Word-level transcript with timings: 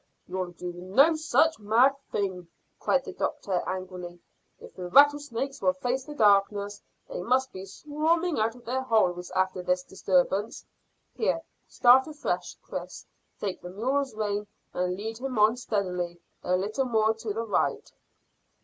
"You'll 0.27 0.49
do 0.53 0.73
no 0.73 1.13
such 1.13 1.59
mad 1.59 1.95
thing," 2.11 2.47
cried 2.79 3.05
the 3.05 3.13
doctor 3.13 3.61
angrily. 3.67 4.19
"If 4.59 4.73
the 4.73 4.87
rattlesnakes 4.87 5.61
will 5.61 5.73
face 5.73 6.05
the 6.05 6.15
darkness 6.15 6.81
they 7.07 7.21
must 7.21 7.53
be 7.53 7.65
swarming 7.67 8.39
out 8.39 8.55
of 8.55 8.65
their 8.65 8.81
holes 8.81 9.29
after 9.35 9.61
this 9.61 9.83
disturbance. 9.83 10.65
Here, 11.13 11.41
start 11.67 12.07
afresh, 12.07 12.55
Chris. 12.63 13.05
Take 13.39 13.61
the 13.61 13.69
mule's 13.69 14.15
rein 14.15 14.47
and 14.73 14.95
lead 14.95 15.19
him 15.19 15.37
on 15.37 15.55
steadily 15.55 16.19
a 16.43 16.55
little 16.57 16.85
more 16.85 17.13
to 17.13 17.31
the 17.31 17.45
right." 17.45 17.93